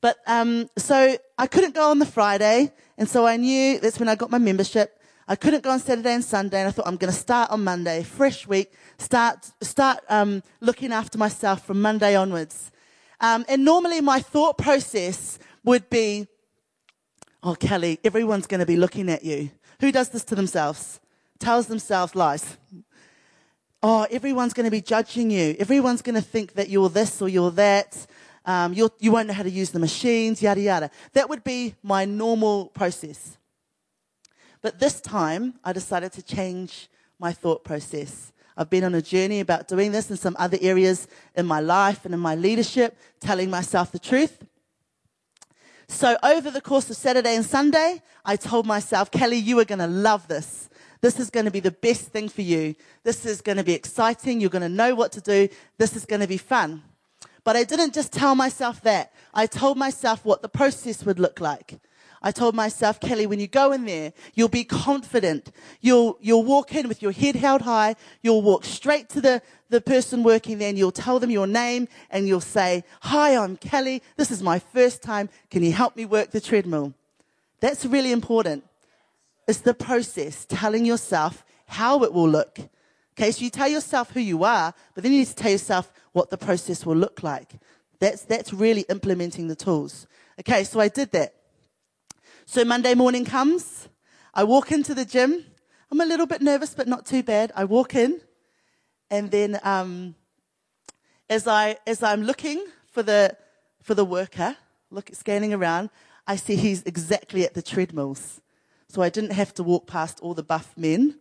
But 0.00 0.16
um, 0.26 0.68
so 0.76 1.16
I 1.38 1.46
couldn't 1.46 1.74
go 1.74 1.90
on 1.90 1.98
the 1.98 2.06
Friday, 2.06 2.72
and 2.98 3.08
so 3.08 3.26
I 3.26 3.36
knew 3.36 3.78
that's 3.78 4.00
when 4.00 4.08
I 4.08 4.16
got 4.16 4.30
my 4.30 4.38
membership. 4.38 4.98
I 5.28 5.36
couldn't 5.36 5.62
go 5.62 5.70
on 5.70 5.78
Saturday 5.78 6.14
and 6.14 6.24
Sunday, 6.24 6.58
and 6.58 6.68
I 6.68 6.72
thought 6.72 6.88
I'm 6.88 6.96
going 6.96 7.12
to 7.12 7.18
start 7.18 7.50
on 7.50 7.62
Monday, 7.62 8.02
fresh 8.02 8.48
week, 8.48 8.72
start 8.98 9.50
start 9.60 10.00
um, 10.08 10.42
looking 10.60 10.92
after 10.92 11.18
myself 11.18 11.64
from 11.64 11.80
Monday 11.80 12.16
onwards. 12.16 12.72
Um, 13.20 13.44
and 13.48 13.64
normally 13.64 14.00
my 14.00 14.18
thought 14.18 14.58
process 14.58 15.38
would 15.64 15.88
be, 15.90 16.26
"Oh, 17.42 17.54
Kelly, 17.54 17.98
everyone's 18.04 18.46
going 18.46 18.60
to 18.60 18.66
be 18.66 18.76
looking 18.76 19.08
at 19.08 19.24
you. 19.24 19.50
Who 19.80 19.92
does 19.92 20.08
this 20.10 20.24
to 20.24 20.34
themselves? 20.34 21.00
Tells 21.38 21.66
themselves 21.66 22.14
lies. 22.14 22.56
Oh, 23.82 24.06
everyone's 24.10 24.52
going 24.52 24.64
to 24.64 24.70
be 24.70 24.80
judging 24.80 25.30
you. 25.30 25.56
Everyone's 25.58 26.02
going 26.02 26.14
to 26.14 26.22
think 26.22 26.54
that 26.54 26.68
you're 26.68 26.88
this 26.88 27.20
or 27.20 27.28
you're 27.28 27.50
that. 27.52 28.06
Um, 28.44 28.72
you'll, 28.72 28.92
you 29.00 29.10
won't 29.10 29.26
know 29.28 29.34
how 29.34 29.42
to 29.42 29.50
use 29.50 29.70
the 29.70 29.80
machines, 29.80 30.40
yada 30.40 30.60
yada. 30.60 30.90
That 31.14 31.28
would 31.28 31.44
be 31.44 31.74
my 31.82 32.04
normal 32.04 32.66
process." 32.66 33.38
But 34.62 34.78
this 34.78 35.00
time, 35.00 35.54
I 35.64 35.72
decided 35.72 36.12
to 36.12 36.22
change 36.22 36.88
my 37.18 37.32
thought 37.32 37.64
process. 37.64 38.32
I've 38.56 38.70
been 38.70 38.84
on 38.84 38.94
a 38.94 39.02
journey 39.02 39.40
about 39.40 39.66
doing 39.66 39.92
this 39.92 40.10
in 40.10 40.16
some 40.16 40.36
other 40.38 40.58
areas 40.60 41.08
in 41.34 41.46
my 41.46 41.60
life 41.60 42.04
and 42.04 42.14
in 42.14 42.20
my 42.20 42.34
leadership, 42.34 42.96
telling 43.20 43.50
myself 43.50 43.90
the 43.90 43.98
truth. 43.98 44.44
So 45.92 46.16
over 46.22 46.50
the 46.50 46.62
course 46.62 46.88
of 46.90 46.96
Saturday 46.96 47.36
and 47.36 47.44
Sunday, 47.44 48.02
I 48.24 48.36
told 48.36 48.66
myself, 48.66 49.10
Kelly, 49.10 49.36
you 49.36 49.60
are 49.60 49.64
going 49.64 49.78
to 49.78 49.86
love 49.86 50.26
this. 50.26 50.70
This 51.02 51.20
is 51.20 51.30
going 51.30 51.44
to 51.44 51.52
be 51.52 51.60
the 51.60 51.70
best 51.70 52.06
thing 52.06 52.28
for 52.28 52.40
you. 52.40 52.74
This 53.04 53.26
is 53.26 53.40
going 53.40 53.58
to 53.58 53.62
be 53.62 53.74
exciting. 53.74 54.40
You're 54.40 54.50
going 54.50 54.62
to 54.62 54.68
know 54.68 54.94
what 54.94 55.12
to 55.12 55.20
do. 55.20 55.48
This 55.78 55.94
is 55.94 56.06
going 56.06 56.20
to 56.20 56.26
be 56.26 56.38
fun. 56.38 56.82
But 57.44 57.56
I 57.56 57.64
didn't 57.64 57.92
just 57.92 58.10
tell 58.10 58.34
myself 58.34 58.80
that. 58.82 59.12
I 59.34 59.46
told 59.46 59.76
myself 59.76 60.24
what 60.24 60.42
the 60.42 60.48
process 60.48 61.04
would 61.04 61.20
look 61.20 61.40
like. 61.40 61.78
I 62.22 62.30
told 62.30 62.54
myself, 62.54 63.00
Kelly, 63.00 63.26
when 63.26 63.40
you 63.40 63.48
go 63.48 63.72
in 63.72 63.84
there, 63.84 64.12
you'll 64.34 64.48
be 64.48 64.64
confident. 64.64 65.50
You'll, 65.80 66.16
you'll 66.20 66.44
walk 66.44 66.74
in 66.74 66.86
with 66.86 67.02
your 67.02 67.10
head 67.10 67.34
held 67.34 67.62
high. 67.62 67.96
You'll 68.22 68.42
walk 68.42 68.64
straight 68.64 69.08
to 69.10 69.20
the, 69.20 69.42
the 69.70 69.80
person 69.80 70.22
working 70.22 70.58
there 70.58 70.68
and 70.68 70.78
you'll 70.78 70.92
tell 70.92 71.18
them 71.18 71.30
your 71.30 71.48
name 71.48 71.88
and 72.10 72.28
you'll 72.28 72.40
say, 72.40 72.84
hi, 73.00 73.36
I'm 73.36 73.56
Kelly. 73.56 74.02
This 74.16 74.30
is 74.30 74.42
my 74.42 74.60
first 74.60 75.02
time. 75.02 75.28
Can 75.50 75.64
you 75.64 75.72
help 75.72 75.96
me 75.96 76.04
work 76.04 76.30
the 76.30 76.40
treadmill? 76.40 76.94
That's 77.60 77.84
really 77.84 78.12
important. 78.12 78.64
It's 79.48 79.60
the 79.60 79.74
process, 79.74 80.46
telling 80.48 80.84
yourself 80.84 81.44
how 81.66 82.04
it 82.04 82.12
will 82.12 82.28
look. 82.28 82.58
Okay, 83.18 83.32
so 83.32 83.42
you 83.42 83.50
tell 83.50 83.68
yourself 83.68 84.12
who 84.12 84.20
you 84.20 84.44
are, 84.44 84.72
but 84.94 85.02
then 85.02 85.12
you 85.12 85.18
need 85.18 85.26
to 85.28 85.34
tell 85.34 85.50
yourself 85.50 85.92
what 86.12 86.30
the 86.30 86.38
process 86.38 86.86
will 86.86 86.96
look 86.96 87.22
like. 87.22 87.54
That's, 87.98 88.22
that's 88.22 88.52
really 88.52 88.82
implementing 88.88 89.48
the 89.48 89.56
tools. 89.56 90.06
Okay, 90.40 90.64
so 90.64 90.80
I 90.80 90.88
did 90.88 91.10
that. 91.12 91.34
So 92.52 92.66
Monday 92.66 92.94
morning 92.94 93.24
comes. 93.24 93.88
I 94.34 94.44
walk 94.44 94.72
into 94.72 94.92
the 94.92 95.06
gym. 95.06 95.42
I'm 95.90 96.02
a 96.02 96.04
little 96.04 96.26
bit 96.26 96.42
nervous, 96.42 96.74
but 96.74 96.86
not 96.86 97.06
too 97.06 97.22
bad. 97.22 97.50
I 97.56 97.64
walk 97.64 97.94
in, 97.94 98.20
and 99.10 99.30
then 99.30 99.58
um, 99.62 100.14
as 101.30 101.48
I 101.48 101.78
as 101.86 102.02
I'm 102.02 102.24
looking 102.24 102.62
for 102.90 103.02
the 103.02 103.38
for 103.80 103.94
the 103.94 104.04
worker, 104.04 104.54
look 104.90 105.08
scanning 105.14 105.54
around, 105.54 105.88
I 106.26 106.36
see 106.36 106.56
he's 106.56 106.82
exactly 106.82 107.42
at 107.42 107.54
the 107.54 107.62
treadmills. 107.62 108.42
So 108.86 109.00
I 109.00 109.08
didn't 109.08 109.32
have 109.32 109.54
to 109.54 109.62
walk 109.62 109.86
past 109.86 110.20
all 110.20 110.34
the 110.34 110.42
buff 110.42 110.74
men. 110.76 111.20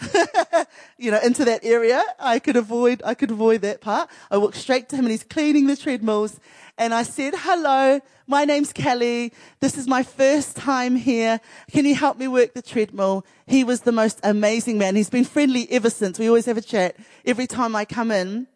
you 0.98 1.10
know, 1.10 1.20
into 1.20 1.44
that 1.44 1.64
area. 1.64 2.02
I 2.18 2.38
could 2.38 2.56
avoid, 2.56 3.02
I 3.04 3.14
could 3.14 3.30
avoid 3.30 3.62
that 3.62 3.80
part. 3.80 4.10
I 4.30 4.38
walked 4.38 4.56
straight 4.56 4.88
to 4.90 4.96
him 4.96 5.04
and 5.04 5.12
he's 5.12 5.24
cleaning 5.24 5.66
the 5.66 5.76
treadmills. 5.76 6.40
And 6.76 6.92
I 6.92 7.04
said, 7.04 7.34
hello, 7.36 8.00
my 8.26 8.44
name's 8.44 8.72
Kelly. 8.72 9.32
This 9.60 9.78
is 9.78 9.86
my 9.86 10.02
first 10.02 10.56
time 10.56 10.96
here. 10.96 11.40
Can 11.70 11.84
you 11.84 11.94
help 11.94 12.18
me 12.18 12.26
work 12.26 12.54
the 12.54 12.62
treadmill? 12.62 13.24
He 13.46 13.62
was 13.62 13.82
the 13.82 13.92
most 13.92 14.18
amazing 14.24 14.78
man. 14.78 14.96
He's 14.96 15.10
been 15.10 15.24
friendly 15.24 15.70
ever 15.70 15.90
since. 15.90 16.18
We 16.18 16.28
always 16.28 16.46
have 16.46 16.56
a 16.56 16.62
chat 16.62 16.96
every 17.24 17.46
time 17.46 17.76
I 17.76 17.84
come 17.84 18.10
in. 18.10 18.48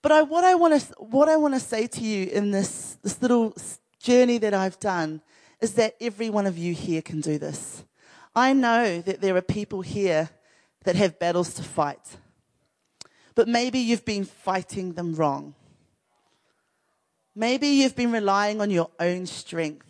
But 0.00 0.12
I, 0.12 0.22
what 0.22 0.44
I 0.44 0.54
want 0.54 0.80
to, 0.80 0.94
what 0.98 1.28
I 1.28 1.36
want 1.36 1.54
to 1.54 1.60
say 1.60 1.86
to 1.86 2.00
you 2.00 2.28
in 2.28 2.50
this, 2.50 2.98
this 3.02 3.20
little 3.20 3.54
journey 4.00 4.38
that 4.38 4.54
I've 4.54 4.78
done 4.78 5.20
is 5.60 5.74
that 5.74 5.94
every 6.00 6.30
one 6.30 6.46
of 6.46 6.58
you 6.58 6.74
here 6.74 7.02
can 7.02 7.20
do 7.20 7.38
this. 7.38 7.84
I 8.34 8.52
know 8.52 9.00
that 9.00 9.20
there 9.20 9.36
are 9.36 9.42
people 9.42 9.82
here 9.82 10.30
that 10.84 10.96
have 10.96 11.18
battles 11.18 11.54
to 11.54 11.62
fight. 11.62 12.16
But 13.34 13.48
maybe 13.48 13.78
you've 13.78 14.04
been 14.04 14.24
fighting 14.24 14.92
them 14.92 15.14
wrong. 15.14 15.54
Maybe 17.34 17.68
you've 17.68 17.96
been 17.96 18.12
relying 18.12 18.60
on 18.60 18.70
your 18.70 18.90
own 19.00 19.26
strength. 19.26 19.86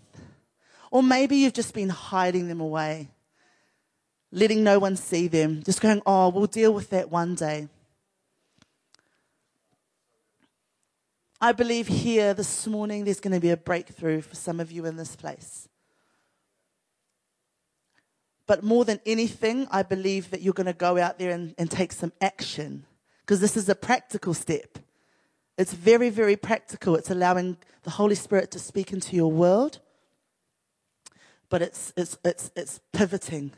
Or 0.90 1.02
maybe 1.02 1.36
you've 1.36 1.52
just 1.52 1.74
been 1.74 1.88
hiding 1.88 2.48
them 2.48 2.60
away, 2.60 3.10
letting 4.30 4.62
no 4.62 4.78
one 4.78 4.96
see 4.96 5.26
them, 5.26 5.62
just 5.62 5.80
going, 5.80 6.00
oh, 6.06 6.28
we'll 6.28 6.46
deal 6.46 6.72
with 6.72 6.90
that 6.90 7.10
one 7.10 7.34
day. 7.34 7.68
I 11.40 11.52
believe 11.52 11.88
here 11.88 12.32
this 12.32 12.66
morning 12.66 13.04
there's 13.04 13.20
going 13.20 13.34
to 13.34 13.40
be 13.40 13.50
a 13.50 13.56
breakthrough 13.56 14.22
for 14.22 14.34
some 14.34 14.60
of 14.60 14.70
you 14.70 14.86
in 14.86 14.96
this 14.96 15.16
place. 15.16 15.68
But 18.46 18.62
more 18.62 18.84
than 18.84 19.00
anything, 19.06 19.66
I 19.70 19.82
believe 19.82 20.30
that 20.30 20.42
you're 20.42 20.52
going 20.52 20.66
to 20.66 20.72
go 20.72 20.98
out 20.98 21.18
there 21.18 21.30
and, 21.30 21.54
and 21.56 21.70
take 21.70 21.92
some 21.92 22.12
action 22.20 22.84
because 23.20 23.40
this 23.40 23.56
is 23.56 23.68
a 23.68 23.74
practical 23.74 24.34
step. 24.34 24.78
It's 25.56 25.72
very, 25.72 26.10
very 26.10 26.36
practical. 26.36 26.96
It's 26.96 27.10
allowing 27.10 27.56
the 27.84 27.90
Holy 27.90 28.14
Spirit 28.14 28.50
to 28.50 28.58
speak 28.58 28.92
into 28.92 29.16
your 29.16 29.30
world, 29.30 29.80
but 31.48 31.62
it's, 31.62 31.92
it's, 31.96 32.18
it's, 32.24 32.50
it's 32.54 32.80
pivoting. 32.92 33.52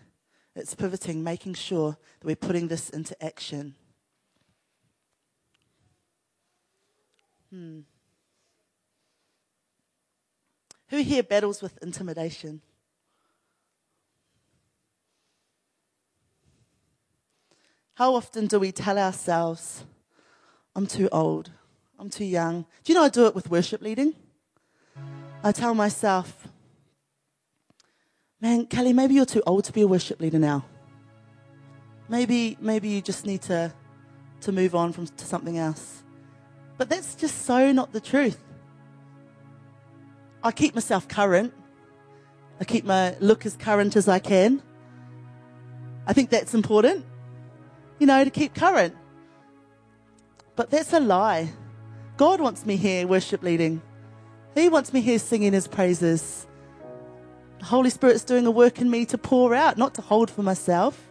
It's 0.55 0.75
pivoting, 0.75 1.25
making 1.25 1.55
sure 1.55 1.97
that 2.21 2.27
we're 2.27 2.37
putting 2.37 2.69
this 2.69 2.91
into 2.91 3.21
action. 3.25 3.75
Hmm. 7.51 7.81
Who 10.89 10.99
here 10.99 11.23
battles 11.23 11.61
with 11.61 11.79
intimidation? 11.83 12.63
How 17.97 18.15
often 18.15 18.47
do 18.47 18.61
we 18.61 18.73
tell 18.73 18.99
ourselves, 18.99 19.83
I'm 20.75 20.87
too 20.87 21.09
old, 21.11 21.51
I'm 21.99 22.11
too 22.11 22.27
young? 22.27 22.67
Do 22.85 22.93
you 22.93 22.95
know 22.95 23.05
I 23.05 23.09
do 23.09 23.25
it 23.25 23.35
with 23.35 23.49
worship 23.49 23.81
leading? 23.81 24.15
I 25.43 25.51
tell 25.51 25.75
myself, 25.75 26.47
man, 28.39 28.67
Kelly, 28.67 28.93
maybe 28.93 29.15
you're 29.15 29.25
too 29.25 29.43
old 29.47 29.65
to 29.65 29.73
be 29.73 29.81
a 29.81 29.87
worship 29.87 30.21
leader 30.21 30.39
now. 30.39 30.67
Maybe, 32.07 32.59
maybe 32.61 32.91
you 32.91 33.01
just 33.01 33.25
need 33.25 33.41
to, 33.43 33.73
to 34.43 34.53
move 34.53 34.75
on 34.75 34.93
from, 34.93 35.07
to 35.07 35.25
something 35.25 35.57
else. 35.57 36.03
But 36.77 36.91
that's 36.91 37.15
just 37.15 37.47
so 37.47 37.73
not 37.73 37.95
the 37.95 38.01
truth. 38.01 38.39
I 40.43 40.53
keep 40.53 40.75
myself 40.75 41.09
current. 41.09 41.55
I 42.61 42.65
keep 42.65 42.85
my 42.85 43.17
look 43.21 43.47
as 43.47 43.57
current 43.57 43.97
as 43.97 44.07
I 44.07 44.19
can. 44.19 44.61
I 46.07 46.13
think 46.13 46.29
that's 46.29 46.53
important 46.53 47.07
you 47.99 48.07
know, 48.07 48.25
to 48.25 48.31
keep 48.31 48.55
current. 48.55 48.95
But 50.55 50.71
that's 50.71 50.93
a 50.93 51.01
lie. 51.01 51.51
God 52.17 52.41
wants 52.41 52.65
me 52.65 52.77
here 52.77 53.07
worship 53.07 53.43
leading. 53.43 53.83
He 54.55 54.69
wants 54.69 54.93
me 54.93 55.03
here 55.03 55.19
singing 55.19 55.53
his 55.53 55.69
praises. 55.69 56.47
The 57.59 57.67
Holy 57.67 57.91
Spirit's 57.91 58.25
doing 58.25 58.47
a 58.47 58.51
work 58.51 58.81
in 58.81 58.91
me 58.91 59.05
to 59.07 59.19
pour 59.19 59.55
out, 59.55 59.77
not 59.77 59.95
to 59.95 60.03
hold 60.03 60.31
for 60.31 60.43
myself. 60.43 61.11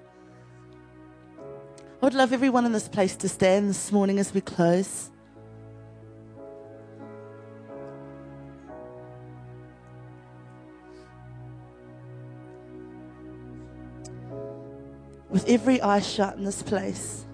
I 2.01 2.05
would 2.05 2.13
love 2.13 2.33
everyone 2.33 2.65
in 2.65 2.71
this 2.71 2.87
place 2.87 3.15
to 3.17 3.29
stand 3.29 3.69
this 3.69 3.91
morning 3.91 4.19
as 4.19 4.33
we 4.33 4.41
close. 4.41 5.11
With 15.35 15.49
every 15.49 15.81
eye 15.81 15.99
shut 15.99 16.37
in 16.37 16.45
this 16.45 16.63
place. 16.63 17.25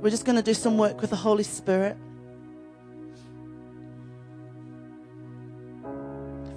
We're 0.00 0.10
just 0.10 0.24
going 0.24 0.34
to 0.34 0.42
do 0.42 0.52
some 0.52 0.76
work 0.76 1.00
with 1.00 1.10
the 1.10 1.16
Holy 1.16 1.44
Spirit. 1.44 1.96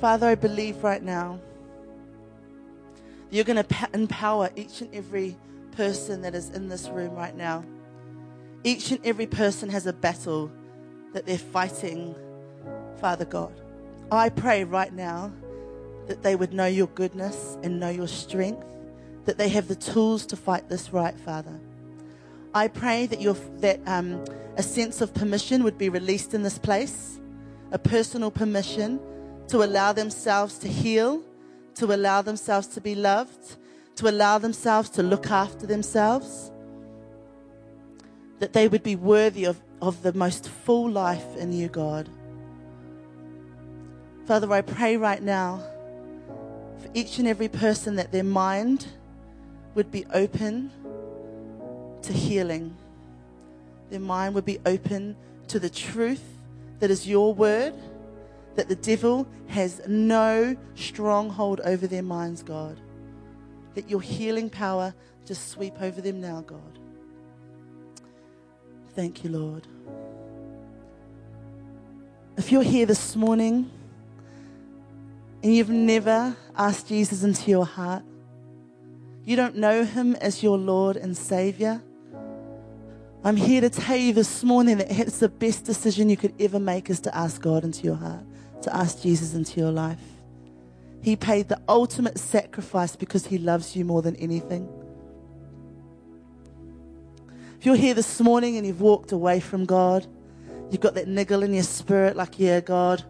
Father, 0.01 0.25
I 0.25 0.34
believe 0.34 0.84
right 0.84 1.03
now 1.03 1.39
that 3.29 3.36
you're 3.36 3.45
going 3.45 3.63
to 3.63 3.89
empower 3.93 4.50
each 4.55 4.81
and 4.81 4.91
every 4.95 5.38
person 5.74 6.24
that 6.24 6.34
is 6.34 6.50
in 6.50 6.67
this 6.67 6.89
room 6.89 7.13
right 7.13 7.38
now. 7.38 7.63
Each 8.63 8.89
and 8.89 9.00
every 9.05 9.27
person 9.27 9.69
has 9.69 9.86
a 9.86 9.93
battle 9.93 10.51
that 11.13 11.27
they're 11.27 11.38
fighting, 11.38 12.15
Father 13.00 13.25
God. 13.25 13.53
I 14.12 14.29
pray 14.29 14.63
right 14.63 14.91
now 14.91 15.31
that 16.08 16.24
they 16.24 16.36
would 16.36 16.54
know 16.54 16.66
your 16.66 16.88
goodness 16.88 17.58
and 17.64 17.80
know 17.80 17.90
your 17.90 18.08
strength, 18.08 18.66
that 19.26 19.38
they 19.38 19.50
have 19.50 19.68
the 19.68 19.76
tools 19.76 20.26
to 20.28 20.36
fight 20.36 20.70
this 20.70 20.94
right, 20.94 21.18
Father. 21.20 21.60
I 22.54 22.68
pray 22.68 23.06
that, 23.08 23.22
your, 23.22 23.36
that 23.60 23.80
um, 23.86 24.24
a 24.56 24.64
sense 24.64 25.02
of 25.02 25.14
permission 25.14 25.64
would 25.64 25.78
be 25.78 25.90
released 25.90 26.34
in 26.34 26.44
this 26.44 26.58
place, 26.58 27.20
a 27.72 27.80
personal 27.80 28.32
permission 28.32 29.00
to 29.48 29.64
allow 29.64 29.94
themselves 29.94 30.58
to 30.60 30.68
heal, 30.68 31.22
to 31.76 31.94
allow 31.94 32.22
themselves 32.22 32.68
to 32.68 32.82
be 32.82 32.96
loved, 32.96 33.58
to 33.96 34.10
allow 34.10 34.38
themselves 34.38 34.90
to 34.92 35.04
look 35.04 35.30
after 35.32 35.66
themselves, 35.66 36.52
that 38.40 38.54
they 38.54 38.68
would 38.68 38.84
be 38.84 38.96
worthy 38.96 39.46
of, 39.46 39.62
of 39.82 40.04
the 40.04 40.14
most 40.14 40.48
full 40.48 40.90
life 40.90 41.36
in 41.38 41.52
you, 41.52 41.68
God. 41.68 42.10
Father, 44.26 44.52
I 44.52 44.62
pray 44.62 44.98
right 44.98 45.22
now 45.22 45.64
each 46.96 47.20
and 47.20 47.28
every 47.28 47.50
person 47.50 47.98
that 47.98 48.14
their 48.14 48.24
mind 48.24 48.88
would 49.75 49.92
be 49.92 50.06
open 50.14 50.72
to 52.02 52.14
healing. 52.14 52.75
Their 53.90 54.00
mind 54.00 54.34
would 54.34 54.46
be 54.46 54.60
open 54.66 55.18
to 55.50 55.60
the 55.60 55.70
truth 55.70 56.24
that 56.80 56.90
is 56.90 57.06
your 57.06 57.34
word, 57.34 57.74
that 58.56 58.70
the 58.70 58.78
devil 58.78 59.28
has 59.48 59.82
no 59.88 60.56
stronghold 60.75 61.60
over 61.66 61.86
their 61.86 62.02
minds, 62.02 62.42
God. 62.42 62.80
Let 63.75 63.90
your 63.90 64.02
healing 64.02 64.50
power 64.50 64.96
just 65.25 65.50
sweep 65.50 65.82
over 65.82 66.00
them 66.00 66.22
now, 66.22 66.42
God. 66.48 66.80
Thank 68.96 69.25
you, 69.25 69.32
Lord. 69.32 69.68
If 72.38 72.54
you're 72.54 72.64
here 72.64 72.86
this 72.86 73.18
morning 73.18 73.70
and 75.46 75.56
you've 75.56 75.70
never 75.70 76.36
asked 76.58 76.88
Jesus 76.88 77.22
into 77.22 77.52
your 77.52 77.68
heart, 77.68 78.02
you 79.24 79.36
don't 79.36 79.56
know 79.56 79.84
him 79.86 80.16
as 80.16 80.42
your 80.42 80.58
Lord 80.58 80.98
and 80.98 81.16
Savior, 81.16 81.84
I'm 83.24 83.36
here 83.36 83.62
to 83.62 83.70
tell 83.70 83.96
you 83.96 84.12
this 84.12 84.44
morning 84.44 84.80
that 84.80 84.90
it's 84.90 85.20
the 85.20 85.30
best 85.30 85.64
decision 85.64 86.10
you 86.10 86.18
could 86.18 86.34
ever 86.42 86.60
make 86.60 86.90
is 86.90 87.00
to 87.02 87.16
ask 87.16 87.40
God 87.44 87.64
into 87.64 87.84
your 87.84 87.94
heart, 87.94 88.24
to 88.64 88.75
ask 88.75 89.04
Jesus 89.04 89.36
into 89.36 89.60
your 89.60 89.70
life. 89.70 90.00
He 91.04 91.16
paid 91.16 91.48
the 91.48 91.62
ultimate 91.70 92.18
sacrifice 92.18 92.96
because 92.96 93.28
he 93.28 93.38
loves 93.38 93.75
you 93.75 93.86
more 93.86 94.02
than 94.02 94.16
anything. 94.16 94.68
If 97.60 97.68
you're 97.68 97.75
here 97.75 97.94
this 97.94 98.20
morning 98.20 98.58
and 98.58 98.66
you've 98.66 98.82
walked 98.82 99.12
away 99.12 99.42
from 99.42 99.66
God, 99.68 100.08
you've 100.72 100.82
got 100.82 100.96
that 100.96 101.08
niggle 101.08 101.44
in 101.44 101.54
your 101.54 101.62
spirit, 101.62 102.16
like, 102.16 102.40
yeah, 102.40 102.62
God, 102.62 103.04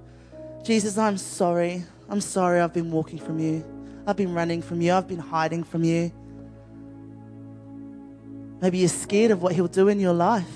Jesus, 0.65 0.97
I'm 0.97 1.15
sorry. 1.15 1.85
I'm 2.09 2.21
sorry 2.21 2.59
I've 2.59 2.73
been 2.73 2.91
walking 2.91 3.19
from 3.19 3.39
you. 3.39 3.65
I've 4.05 4.15
been 4.15 4.33
running 4.33 4.61
from 4.61 4.81
you. 4.81 4.93
I've 4.93 5.07
been 5.07 5.19
hiding 5.19 5.63
from 5.63 5.83
you. 5.83 6.11
Maybe 8.61 8.79
you're 8.79 8.89
scared 8.89 9.31
of 9.31 9.41
what 9.41 9.53
He'll 9.53 9.67
do 9.67 9.87
in 9.87 9.99
your 9.99 10.13
life. 10.13 10.49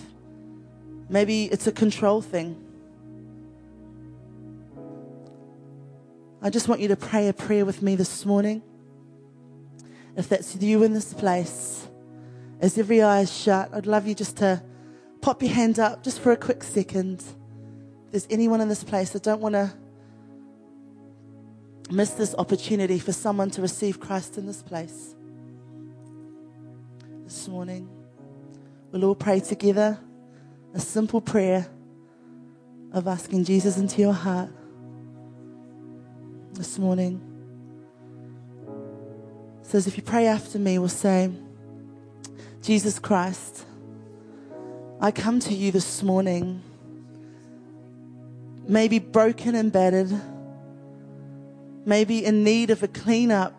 Maybe 1.09 1.45
it's 1.45 1.65
a 1.67 1.71
control 1.71 2.21
thing. 2.21 2.63
I 6.41 6.49
just 6.49 6.67
want 6.67 6.79
you 6.81 6.87
to 6.89 6.95
pray 6.95 7.27
a 7.27 7.33
prayer 7.33 7.65
with 7.65 7.81
me 7.81 7.95
this 7.95 8.25
morning. 8.25 8.61
If 10.15 10.29
that's 10.29 10.55
you 10.55 10.83
in 10.83 10.93
this 10.93 11.13
place, 11.13 11.87
as 12.61 12.77
every 12.77 13.01
eye 13.01 13.21
is 13.21 13.33
shut, 13.35 13.69
I'd 13.73 13.85
love 13.85 14.07
you 14.07 14.13
just 14.15 14.37
to 14.37 14.61
pop 15.21 15.41
your 15.41 15.51
hand 15.51 15.79
up 15.79 16.03
just 16.03 16.19
for 16.19 16.31
a 16.31 16.37
quick 16.37 16.63
second. 16.63 17.23
If 18.05 18.11
there's 18.11 18.27
anyone 18.29 18.61
in 18.61 18.69
this 18.69 18.83
place 18.83 19.11
that 19.11 19.23
don't 19.23 19.41
want 19.41 19.53
to 19.53 19.73
miss 21.91 22.11
this 22.11 22.35
opportunity 22.37 22.99
for 22.99 23.11
someone 23.11 23.49
to 23.51 23.61
receive 23.61 23.99
Christ 23.99 24.37
in 24.37 24.45
this 24.45 24.61
place 24.61 25.15
this 27.23 27.47
morning. 27.47 27.89
We'll 28.91 29.05
all 29.05 29.15
pray 29.15 29.39
together 29.39 29.99
a 30.73 30.79
simple 30.79 31.21
prayer 31.21 31.67
of 32.91 33.07
asking 33.07 33.43
Jesus 33.43 33.77
into 33.77 34.01
your 34.01 34.13
heart 34.13 34.49
this 36.53 36.77
morning. 36.79 37.21
It 39.61 39.65
says, 39.65 39.87
if 39.87 39.97
you 39.97 40.03
pray 40.03 40.27
after 40.27 40.57
me, 40.57 40.79
we'll 40.79 40.89
say, 40.89 41.31
Jesus 42.61 42.99
Christ, 42.99 43.65
I 44.99 45.11
come 45.11 45.39
to 45.41 45.53
you 45.53 45.71
this 45.71 46.03
morning, 46.03 46.61
maybe 48.67 48.99
broken 48.99 49.55
and 49.55 49.71
battered, 49.71 50.09
maybe 51.85 52.23
in 52.25 52.43
need 52.43 52.69
of 52.69 52.83
a 52.83 52.87
clean 52.87 53.31
up 53.31 53.53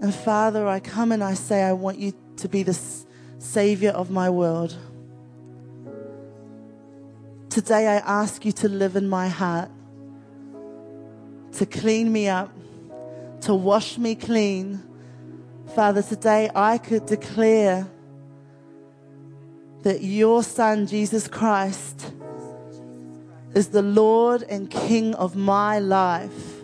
and 0.00 0.14
Father, 0.14 0.66
I 0.66 0.80
come 0.80 1.12
and 1.12 1.22
I 1.22 1.34
say, 1.34 1.62
I 1.62 1.74
want 1.74 1.98
you 1.98 2.14
to 2.38 2.48
be 2.48 2.62
the 2.62 2.78
Savior 3.38 3.90
of 3.90 4.10
my 4.10 4.30
world. 4.30 4.76
Today, 7.50 7.86
I 7.86 7.96
ask 7.96 8.44
you 8.46 8.52
to 8.52 8.68
live 8.68 8.96
in 8.96 9.08
my 9.08 9.28
heart, 9.28 9.70
to 11.52 11.66
clean 11.66 12.10
me 12.10 12.28
up, 12.28 12.50
to 13.42 13.54
wash 13.54 13.98
me 13.98 14.14
clean. 14.14 14.82
Father, 15.74 16.02
today 16.02 16.50
I 16.54 16.78
could 16.78 17.04
declare 17.04 17.86
that 19.82 20.02
your 20.02 20.42
Son, 20.42 20.86
Jesus 20.86 21.28
Christ, 21.28 22.12
is 23.54 23.68
the 23.68 23.82
Lord 23.82 24.42
and 24.44 24.70
King 24.70 25.14
of 25.14 25.36
my 25.36 25.78
life. 25.78 26.62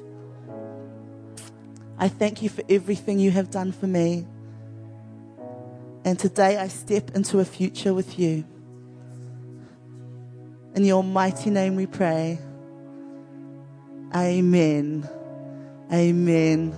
I 1.99 2.09
thank 2.09 2.42
you 2.42 2.49
for 2.49 2.62
everything 2.68 3.18
you 3.18 3.31
have 3.31 3.51
done 3.51 3.72
for 3.72 3.87
me. 3.87 4.27
And 6.05 6.18
today 6.18 6.59
I 6.59 6.68
step 6.68 7.16
into 7.16 7.40
a 7.40 7.44
future 7.44 7.92
with 7.92 8.18
you. 8.18 8.44
In 10.75 10.85
your 10.85 11.03
mighty 11.03 11.51
name 11.51 11.75
we 11.75 11.87
pray. 11.87 12.38
Amen. 14.14 15.09
Amen. 15.92 16.77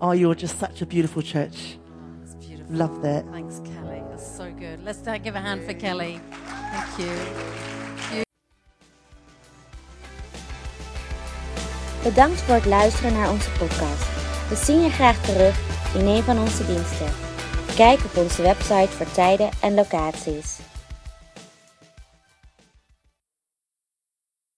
Oh, 0.00 0.12
you're 0.12 0.34
just 0.34 0.58
such 0.58 0.82
a 0.82 0.86
beautiful 0.86 1.22
church. 1.22 1.78
That's 2.20 2.34
beautiful. 2.34 2.76
Love 2.76 3.02
that. 3.02 3.26
Thanks, 3.26 3.60
Kelly. 3.60 4.02
That's 4.10 4.36
so 4.36 4.50
good. 4.52 4.82
Let's 4.84 5.00
give 5.22 5.34
a 5.34 5.40
hand 5.40 5.64
for 5.64 5.74
Kelly. 5.74 6.20
Thank 6.32 6.98
you. 6.98 7.73
Bedankt 12.04 12.40
voor 12.40 12.54
het 12.54 12.66
luisteren 12.66 13.12
naar 13.12 13.30
onze 13.30 13.50
podcast. 13.50 14.06
We 14.48 14.56
zien 14.64 14.82
je 14.82 14.90
graag 14.90 15.20
terug 15.20 15.58
in 15.94 16.06
een 16.06 16.22
van 16.22 16.38
onze 16.38 16.66
diensten. 16.66 17.06
Kijk 17.74 18.04
op 18.04 18.16
onze 18.16 18.42
website 18.42 18.88
voor 18.88 19.10
tijden 19.12 19.50
en 19.60 19.74
locaties. 19.74 20.58